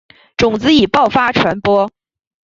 [0.35, 1.91] 种子以爆发传播。